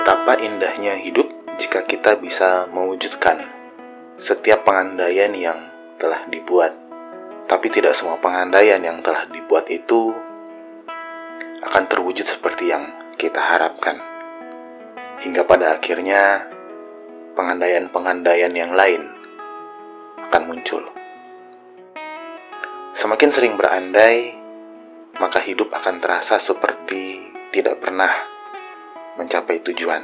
Betapa 0.00 0.40
indahnya 0.40 0.96
hidup 0.96 1.28
jika 1.60 1.84
kita 1.84 2.16
bisa 2.16 2.64
mewujudkan 2.72 3.36
setiap 4.16 4.64
pengandaian 4.64 5.28
yang 5.36 5.60
telah 6.00 6.24
dibuat. 6.24 6.72
Tapi 7.44 7.68
tidak 7.68 7.92
semua 7.92 8.16
pengandaian 8.16 8.80
yang 8.80 9.04
telah 9.04 9.28
dibuat 9.28 9.68
itu 9.68 10.16
akan 11.60 11.84
terwujud 11.84 12.24
seperti 12.24 12.72
yang 12.72 12.88
kita 13.20 13.44
harapkan. 13.44 14.00
Hingga 15.20 15.44
pada 15.44 15.76
akhirnya 15.76 16.48
pengandaian-pengandaian 17.36 18.56
yang 18.56 18.72
lain 18.72 19.04
akan 20.32 20.42
muncul. 20.48 20.80
Semakin 22.96 23.30
sering 23.36 23.60
berandai, 23.60 24.32
maka 25.20 25.44
hidup 25.44 25.68
akan 25.76 26.00
terasa 26.00 26.40
seperti 26.40 27.20
tidak 27.52 27.84
pernah 27.84 28.39
mencapai 29.20 29.60
tujuan. 29.60 30.00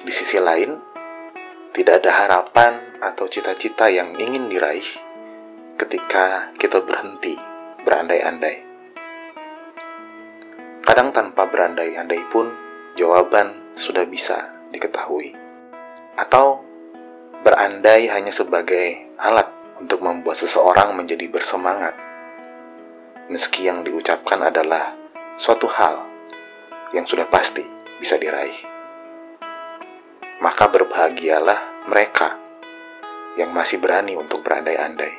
Di 0.00 0.08
sisi 0.08 0.40
lain, 0.40 0.72
tidak 1.76 2.00
ada 2.00 2.24
harapan 2.24 2.96
atau 3.04 3.28
cita-cita 3.28 3.92
yang 3.92 4.16
ingin 4.16 4.48
diraih 4.48 4.88
ketika 5.76 6.56
kita 6.56 6.80
berhenti 6.80 7.36
berandai-andai. 7.84 8.56
Kadang 10.80 11.12
tanpa 11.12 11.44
berandai-andai 11.44 12.24
pun, 12.32 12.48
jawaban 12.96 13.76
sudah 13.76 14.08
bisa 14.08 14.48
diketahui. 14.72 15.36
Atau 16.16 16.64
berandai 17.44 18.08
hanya 18.08 18.32
sebagai 18.32 19.12
alat 19.20 19.46
untuk 19.76 20.00
membuat 20.00 20.40
seseorang 20.40 20.96
menjadi 20.96 21.28
bersemangat. 21.28 21.92
Meski 23.28 23.68
yang 23.68 23.84
diucapkan 23.84 24.40
adalah 24.42 24.96
suatu 25.38 25.70
hal 25.70 26.09
yang 26.90 27.06
sudah 27.06 27.26
pasti 27.30 27.62
bisa 27.98 28.18
diraih. 28.18 28.56
Maka 30.40 30.64
berbahagialah 30.72 31.86
mereka 31.86 32.38
yang 33.38 33.52
masih 33.54 33.78
berani 33.78 34.16
untuk 34.16 34.42
berandai-andai 34.42 35.14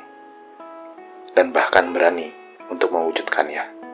dan 1.32 1.54
bahkan 1.54 1.92
berani 1.94 2.32
untuk 2.68 2.92
mewujudkannya. 2.92 3.91